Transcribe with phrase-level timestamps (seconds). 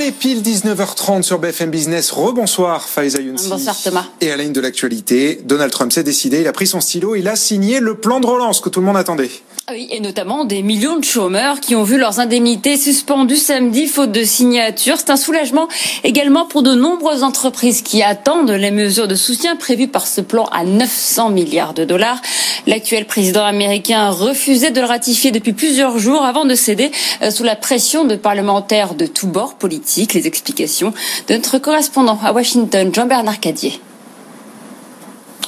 [0.00, 2.10] Allez, pile 19h30 sur BFM Business.
[2.10, 3.50] Rebonsoir Faiza Younsi.
[3.50, 4.06] Bonsoir Thomas.
[4.22, 7.16] Et à la ligne de l'actualité, Donald Trump s'est décidé, il a pris son stylo,
[7.16, 9.28] il a signé le plan de relance que tout le monde attendait.
[9.66, 13.86] Ah oui, et notamment des millions de chômeurs qui ont vu leurs indemnités suspendues samedi
[13.86, 14.96] faute de signature.
[14.96, 15.68] C'est un soulagement
[16.02, 20.46] également pour de nombreuses entreprises qui attendent les mesures de soutien prévues par ce plan
[20.46, 22.22] à 900 milliards de dollars.
[22.66, 27.30] L'actuel président américain a refusé de le ratifier depuis plusieurs jours avant de céder euh,
[27.30, 29.89] sous la pression de parlementaires de tous bords politiques.
[29.96, 30.92] Les explications
[31.26, 33.80] de notre correspondant à Washington, Jean-Bernard Cadier.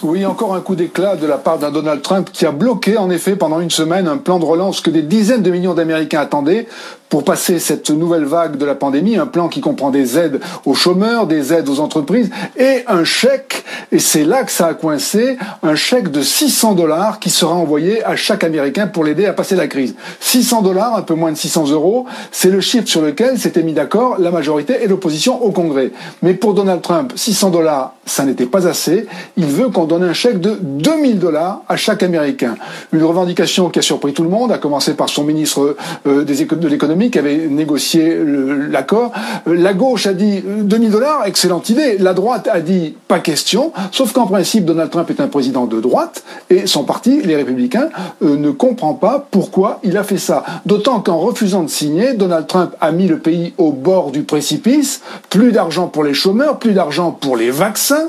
[0.03, 3.09] Oui, encore un coup d'éclat de la part d'un Donald Trump qui a bloqué en
[3.09, 6.67] effet pendant une semaine un plan de relance que des dizaines de millions d'Américains attendaient
[7.13, 10.73] pour passer cette nouvelle vague de la pandémie, un plan qui comprend des aides aux
[10.73, 15.37] chômeurs, des aides aux entreprises et un chèque, et c'est là que ça a coincé,
[15.63, 19.57] un chèque de 600 dollars qui sera envoyé à chaque Américain pour l'aider à passer
[19.57, 19.95] la crise.
[20.21, 23.75] 600 dollars, un peu moins de 600 euros, c'est le chiffre sur lequel s'était mis
[23.75, 25.91] d'accord la majorité et l'opposition au Congrès.
[26.23, 29.07] Mais pour Donald Trump, 600 dollars, ça n'était pas assez.
[29.37, 32.55] Il veut qu'on donne un chèque de 2000 dollars à chaque Américain.
[32.91, 36.69] Une revendication qui a surpris tout le monde, à commencer par son ministre euh, de
[36.69, 38.19] l'économie qui avait négocié
[38.71, 39.13] l'accord.
[39.47, 41.99] La gauche a dit 2000 dollars, excellente idée.
[41.99, 45.81] La droite a dit pas question, sauf qu'en principe, Donald Trump est un président de
[45.81, 47.89] droite et son parti, les Républicains,
[48.23, 50.45] euh, ne comprend pas pourquoi il a fait ça.
[50.67, 55.03] D'autant qu'en refusant de signer, Donald Trump a mis le pays au bord du précipice.
[55.31, 58.09] Plus d'argent pour les chômeurs, plus d'argent pour les vaccins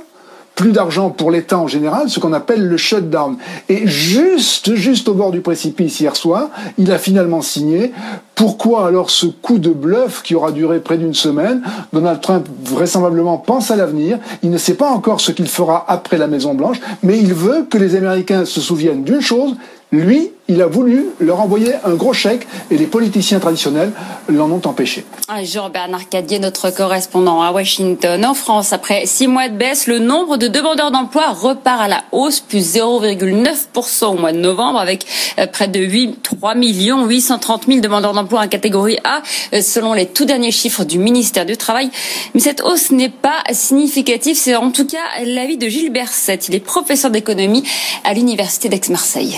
[0.56, 3.38] plus d'argent pour l'État en général, ce qu'on appelle le shutdown.
[3.70, 7.92] Et juste, juste au bord du précipice hier soir, il a finalement signé.
[8.36, 13.38] Pourquoi alors ce coup de bluff qui aura duré près d'une semaine Donald Trump vraisemblablement
[13.38, 14.20] pense à l'avenir.
[14.42, 17.66] Il ne sait pas encore ce qu'il fera après la Maison Blanche, mais il veut
[17.70, 19.56] que les Américains se souviennent d'une chose,
[19.94, 23.92] lui, il a voulu leur envoyer un gros chèque et les politiciens traditionnels
[24.28, 25.06] l'en ont empêché.
[25.28, 28.26] Ah, Jean-Bernard Cadier, notre correspondant à Washington.
[28.26, 32.04] En France, après six mois de baisse, le nombre de demandeurs d'emploi repart à la
[32.12, 35.06] hausse, plus 0,9% au mois de novembre, avec
[35.38, 39.22] euh, près de 8, 3 millions 830 000 demandeurs d'emploi en catégorie A,
[39.54, 41.92] euh, selon les tout derniers chiffres du ministère du Travail.
[42.34, 44.36] Mais cette hausse n'est pas significative.
[44.36, 46.40] C'est en tout cas l'avis de Gilles Berset.
[46.50, 47.64] Il est professeur d'économie
[48.04, 49.38] à l'Université d'Aix-Marseille.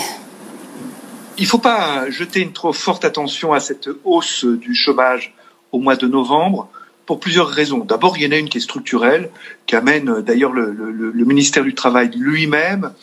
[1.38, 5.34] Il ne faut pas jeter une trop forte attention à cette hausse du chômage
[5.74, 6.70] au mois de novembre
[7.06, 7.80] pour plusieurs raisons.
[7.80, 9.30] D'abord, il y en a une qui est structurelle,
[9.68, 12.94] qui amène d'ailleurs le, ministère du Travail lui-même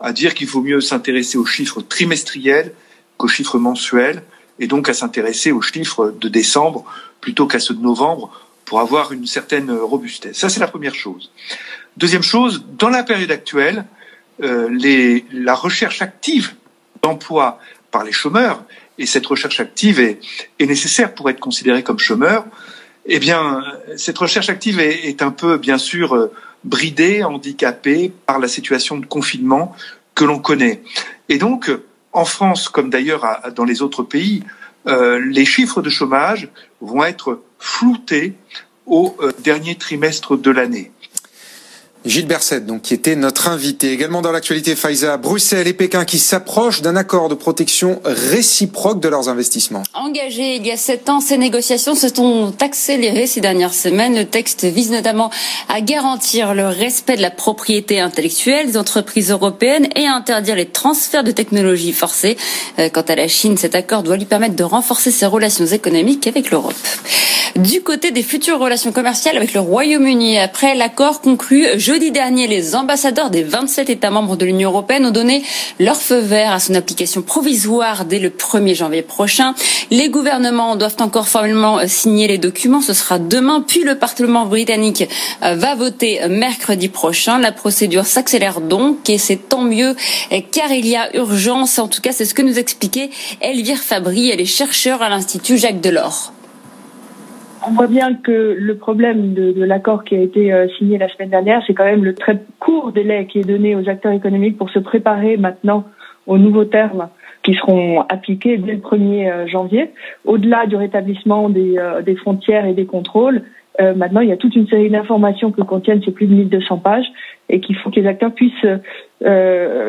[0.00, 2.72] à dire qu'il faut mieux s'intéresser aux chiffres trimestriels
[3.16, 4.22] qu'aux chiffres mensuels,
[4.58, 6.84] et donc à s'intéresser aux chiffres de décembre
[7.20, 8.30] plutôt qu'à ceux de novembre
[8.64, 10.38] pour avoir une certaine robustesse.
[10.38, 11.30] Ça, c'est la première chose.
[11.96, 13.86] Deuxième chose, dans la période actuelle,
[14.42, 16.54] euh, la recherche active
[17.02, 17.58] d'emploi
[17.90, 18.62] par les chômeurs,
[18.98, 20.20] et cette recherche active est,
[20.60, 22.44] nécessaire pour être considéré comme chômeur,
[23.06, 23.62] eh bien,
[23.96, 26.32] cette recherche active est, est, un peu, bien sûr, euh,
[26.64, 29.74] bridée, handicapée par la situation de confinement
[30.14, 30.82] que l'on connaît.
[31.28, 31.70] Et donc,
[32.12, 33.26] en France, comme d'ailleurs
[33.56, 34.44] dans les autres pays,
[34.86, 36.48] euh, les chiffres de chômage
[36.80, 38.34] vont être floutés
[38.86, 40.90] au euh, dernier trimestre de l'année.
[42.04, 43.92] Gilles Berset, donc, qui était notre invité.
[43.92, 49.08] Également dans l'actualité, Faiza, Bruxelles et Pékin qui s'approchent d'un accord de protection réciproque de
[49.08, 49.82] leurs investissements.
[49.94, 54.16] Engagés il y a sept ans, ces négociations se sont accélérées ces dernières semaines.
[54.16, 55.30] Le texte vise notamment
[55.68, 60.66] à garantir le respect de la propriété intellectuelle des entreprises européennes et à interdire les
[60.66, 62.36] transferts de technologies forcés.
[62.78, 66.26] Euh, quant à la Chine, cet accord doit lui permettre de renforcer ses relations économiques
[66.26, 66.74] avec l'Europe.
[67.56, 72.74] Du côté des futures relations commerciales avec le Royaume-Uni, après l'accord conclu jeudi dernier, les
[72.74, 75.42] ambassadeurs des 27 États membres de l'Union européenne ont donné
[75.78, 79.54] leur feu vert à son application provisoire dès le 1er janvier prochain.
[79.90, 82.80] Les gouvernements doivent encore formellement signer les documents.
[82.80, 85.06] Ce sera demain, puis le Parlement britannique
[85.42, 87.38] euh, va voter mercredi prochain.
[87.38, 89.94] La procédure s'accélère donc et c'est tant mieux
[90.50, 91.78] car il y a urgence.
[91.78, 93.10] En tout cas, c'est ce que nous expliquait
[93.42, 94.30] Elvire Fabry.
[94.30, 96.32] Elle est chercheure à l'Institut Jacques Delors.
[97.64, 101.30] On voit bien que le problème de, l'accord qui a été euh, signé la semaine
[101.30, 104.70] dernière, c'est quand même le très court délai qui est donné aux acteurs économiques pour
[104.70, 105.84] se préparer maintenant
[106.26, 107.08] aux nouveaux termes
[107.44, 109.90] qui seront appliqués dès le 1er euh, janvier.
[110.24, 113.42] Au-delà du rétablissement des, euh, des, frontières et des contrôles,
[113.96, 117.06] maintenant il y a toute une série d'informations que contiennent ces plus de 1200 pages
[117.48, 118.66] et qu'il faut que les acteurs puissent,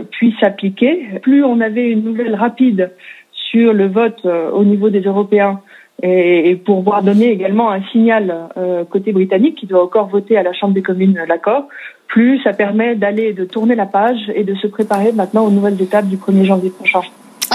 [0.09, 1.05] puissent appliquer.
[1.21, 2.91] Plus on avait une nouvelle rapide
[3.33, 5.59] sur le vote au niveau des Européens,
[6.03, 10.43] et, pour pouvoir donner également un signal euh, côté britannique qui doit encore voter à
[10.43, 11.67] la Chambre des communes l'accord.
[12.07, 15.81] Plus ça permet d'aller, de tourner la page et de se préparer maintenant aux nouvelles
[15.81, 17.01] étapes du 1er janvier prochain.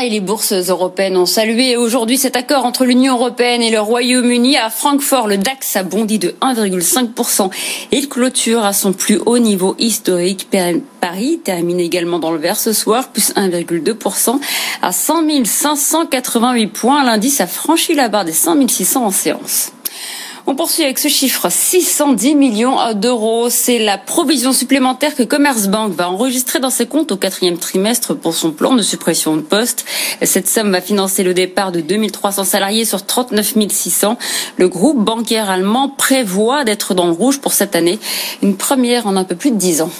[0.00, 3.80] Ah, et les bourses européennes ont salué aujourd'hui cet accord entre l'Union européenne et le
[3.80, 4.56] Royaume-Uni.
[4.56, 7.50] À Francfort, le DAX a bondi de 1,5%
[7.90, 10.46] et il clôture à son plus haut niveau historique.
[11.00, 14.38] Paris termine également dans le vert ce soir, plus 1,2%
[14.82, 17.02] à 100 588 points.
[17.02, 19.72] L'indice a franchi la barre des 100 600 en séance.
[20.50, 23.50] On poursuit avec ce chiffre, 610 millions d'euros.
[23.50, 28.32] C'est la provision supplémentaire que Commerzbank va enregistrer dans ses comptes au quatrième trimestre pour
[28.32, 29.84] son plan de suppression de postes.
[30.22, 34.16] Cette somme va financer le départ de 2300 salariés sur 39 600.
[34.56, 37.98] Le groupe bancaire allemand prévoit d'être dans le rouge pour cette année,
[38.42, 39.90] une première en un peu plus de 10 ans.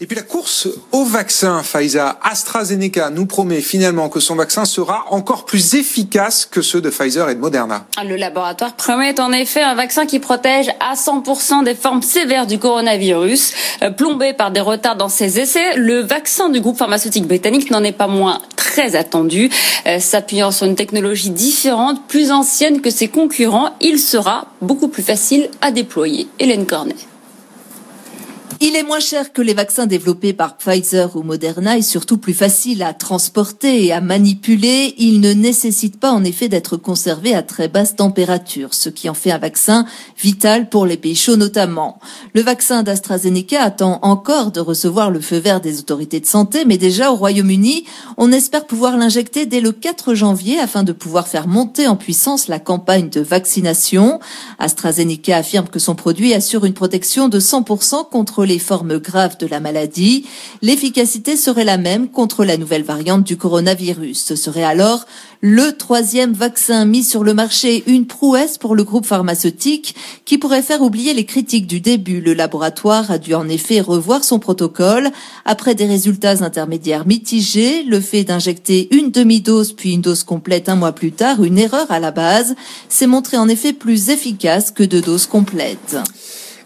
[0.00, 5.06] Et puis la course au vaccin, Pfizer, AstraZeneca nous promet finalement que son vaccin sera
[5.10, 7.84] encore plus efficace que ceux de Pfizer et de Moderna.
[8.04, 12.60] Le laboratoire promet en effet un vaccin qui protège à 100% des formes sévères du
[12.60, 13.52] coronavirus.
[13.82, 17.82] Euh, plombé par des retards dans ses essais, le vaccin du groupe pharmaceutique britannique n'en
[17.82, 19.50] est pas moins très attendu.
[19.86, 25.02] Euh, s'appuyant sur une technologie différente, plus ancienne que ses concurrents, il sera beaucoup plus
[25.02, 26.28] facile à déployer.
[26.38, 26.94] Hélène Cornet.
[28.60, 32.34] Il est moins cher que les vaccins développés par Pfizer ou Moderna et surtout plus
[32.34, 34.96] facile à transporter et à manipuler.
[34.98, 39.14] Il ne nécessite pas en effet d'être conservé à très basse température, ce qui en
[39.14, 39.86] fait un vaccin
[40.20, 42.00] vital pour les pays chauds notamment.
[42.34, 46.78] Le vaccin d'AstraZeneca attend encore de recevoir le feu vert des autorités de santé, mais
[46.78, 47.84] déjà au Royaume-Uni,
[48.16, 52.48] on espère pouvoir l'injecter dès le 4 janvier afin de pouvoir faire monter en puissance
[52.48, 54.18] la campagne de vaccination.
[54.58, 59.46] AstraZeneca affirme que son produit assure une protection de 100% contre les formes graves de
[59.46, 60.26] la maladie,
[60.62, 64.24] l'efficacité serait la même contre la nouvelle variante du coronavirus.
[64.24, 65.04] Ce serait alors
[65.40, 70.62] le troisième vaccin mis sur le marché, une prouesse pour le groupe pharmaceutique qui pourrait
[70.62, 72.20] faire oublier les critiques du début.
[72.20, 75.10] Le laboratoire a dû en effet revoir son protocole
[75.44, 80.76] après des résultats intermédiaires mitigés, le fait d'injecter une demi-dose puis une dose complète un
[80.76, 82.56] mois plus tard, une erreur à la base,
[82.88, 85.96] s'est montré en effet plus efficace que deux doses complètes.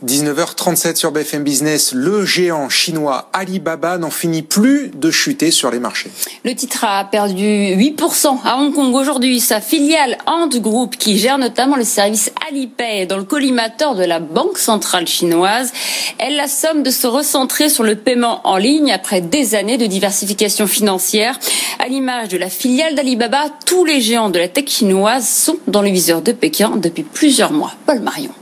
[0.05, 5.79] 19h37 sur BFM Business, le géant chinois Alibaba n'en finit plus de chuter sur les
[5.79, 6.11] marchés.
[6.45, 9.39] Le titre a perdu 8% à Hong Kong aujourd'hui.
[9.39, 14.19] Sa filiale Ant Group, qui gère notamment le service Alipay dans le collimateur de la
[14.19, 15.73] Banque centrale chinoise,
[16.19, 19.87] elle la somme de se recentrer sur le paiement en ligne après des années de
[19.87, 21.39] diversification financière.
[21.79, 25.83] À l'image de la filiale d'Alibaba, tous les géants de la tech chinoise sont dans
[25.83, 27.73] le viseur de Pékin depuis plusieurs mois.
[27.87, 28.33] Paul Marion.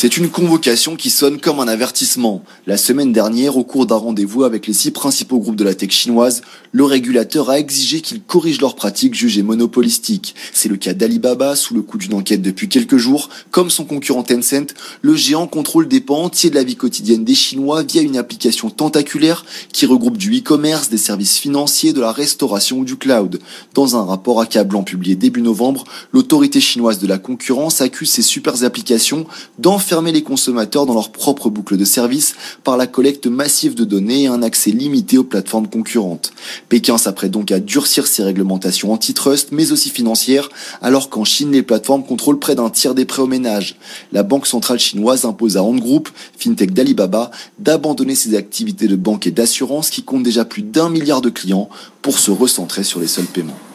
[0.00, 2.44] C'est une convocation qui sonne comme un avertissement.
[2.68, 5.90] La semaine dernière, au cours d'un rendez-vous avec les six principaux groupes de la tech
[5.90, 10.36] chinoise, le régulateur a exigé qu'ils corrigent leurs pratiques jugées monopolistiques.
[10.52, 13.28] C'est le cas d'Alibaba, sous le coup d'une enquête depuis quelques jours.
[13.50, 14.72] Comme son concurrent Tencent,
[15.02, 18.70] le géant contrôle des pans entiers de la vie quotidienne des Chinois via une application
[18.70, 23.40] tentaculaire qui regroupe du e-commerce, des services financiers, de la restauration ou du cloud.
[23.74, 28.62] Dans un rapport accablant publié début novembre, l'autorité chinoise de la concurrence accuse ces super
[28.62, 29.26] applications
[29.58, 33.84] d'en fermer les consommateurs dans leur propre boucle de service par la collecte massive de
[33.84, 36.32] données et un accès limité aux plateformes concurrentes.
[36.68, 40.50] Pékin s'apprête donc à durcir ses réglementations antitrust, mais aussi financières,
[40.82, 43.76] alors qu'en Chine, les plateformes contrôlent près d'un tiers des prêts aux ménages.
[44.12, 49.26] La Banque centrale chinoise impose à Ant Group, fintech d'Alibaba, d'abandonner ses activités de banque
[49.26, 51.70] et d'assurance qui comptent déjà plus d'un milliard de clients
[52.02, 53.67] pour se recentrer sur les seuls paiements.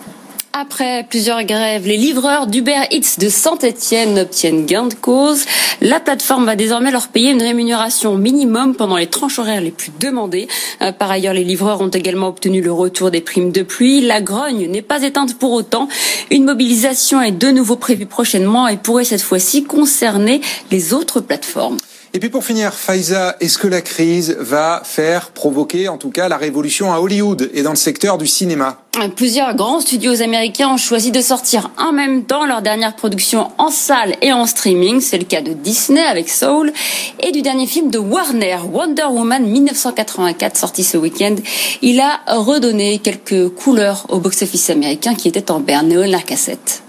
[0.56, 5.46] Après plusieurs grèves, les livreurs d'Uber Eats de Saint-Etienne obtiennent gain de cause.
[5.82, 9.92] La plateforme va désormais leur payer une rémunération minimum pendant les tranches horaires les plus
[10.00, 10.48] demandées.
[10.84, 14.02] Euh, par ailleurs, les livreurs ont également obtenu le retour des primes de pluie.
[14.02, 15.88] La grogne n'est pas éteinte pour autant.
[16.30, 21.78] Une mobilisation est de nouveau prévue prochainement et pourrait cette fois-ci concerner les autres plateformes.
[22.16, 26.28] Et puis pour finir, Faiza, est-ce que la crise va faire provoquer en tout cas
[26.28, 28.78] la révolution à Hollywood et dans le secteur du cinéma?
[29.16, 33.72] Plusieurs grands studios américains ont choisi de sortir en même temps leur dernière production en
[33.72, 35.02] salle et en streaming.
[35.02, 36.72] C'est le cas de Disney avec Soul
[37.20, 41.36] et du dernier film de Warner, Wonder Woman 1984, sorti ce week-end.
[41.82, 45.88] Il a redonné quelques couleurs au box-office américain qui était en berne.
[45.88, 46.83] Néo cassette.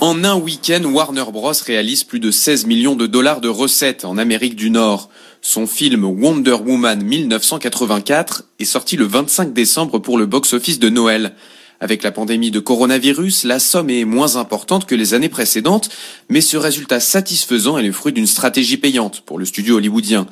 [0.00, 1.52] En un week-end, Warner Bros.
[1.66, 5.10] réalise plus de 16 millions de dollars de recettes en Amérique du Nord.
[5.42, 11.34] Son film Wonder Woman 1984 est sorti le 25 décembre pour le box-office de Noël.
[11.80, 15.90] Avec la pandémie de coronavirus, la somme est moins importante que les années précédentes,
[16.28, 20.28] mais ce résultat satisfaisant est le fruit d'une stratégie payante pour le studio hollywoodien.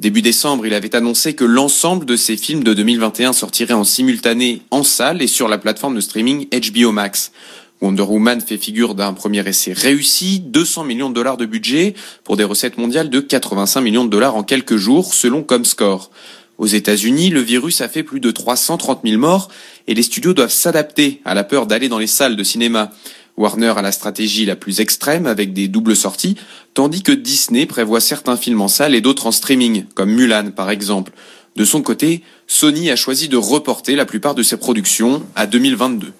[0.00, 4.62] Début décembre, il avait annoncé que l'ensemble de ses films de 2021 sortiraient en simultané
[4.70, 7.32] en salle et sur la plateforme de streaming HBO Max.
[7.80, 11.94] Wonder Woman fait figure d'un premier essai réussi, 200 millions de dollars de budget
[12.24, 16.10] pour des recettes mondiales de 85 millions de dollars en quelques jours selon Comscore.
[16.58, 19.48] Aux États-Unis, le virus a fait plus de 330 000 morts
[19.86, 22.90] et les studios doivent s'adapter à la peur d'aller dans les salles de cinéma.
[23.38, 26.36] Warner a la stratégie la plus extrême avec des doubles sorties,
[26.74, 30.68] tandis que Disney prévoit certains films en salle et d'autres en streaming, comme Mulan par
[30.68, 31.12] exemple.
[31.56, 36.12] De son côté, Sony a choisi de reporter la plupart de ses productions à 2022.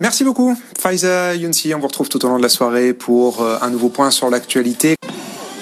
[0.00, 1.74] Merci beaucoup, Faiza Younsi.
[1.74, 4.30] On vous retrouve tout au long de la soirée pour euh, un nouveau point sur
[4.30, 4.96] l'actualité.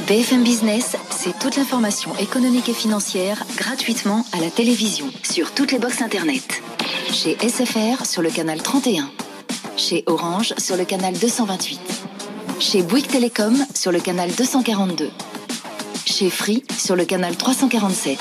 [0.07, 5.79] BFM Business, c'est toute l'information économique et financière gratuitement à la télévision, sur toutes les
[5.79, 6.63] boxes Internet.
[7.13, 9.11] Chez SFR sur le canal 31.
[9.77, 11.81] Chez Orange sur le canal 228.
[12.59, 15.11] Chez Bouygues Télécom sur le canal 242.
[16.07, 18.19] Chez Free sur le canal 347.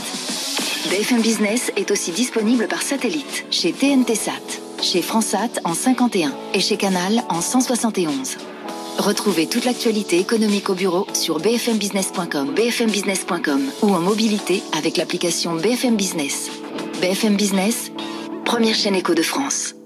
[0.90, 6.60] BFM Business est aussi disponible par satellite chez TNT Sat, chez Fransat en 51 et
[6.60, 8.38] chez Canal en 171.
[8.98, 15.96] Retrouvez toute l'actualité économique au bureau sur bfmbusiness.com, bfmbusiness.com ou en mobilité avec l'application BFM
[15.96, 16.50] Business.
[17.02, 17.92] BFM Business,
[18.44, 19.79] première chaîne éco de France.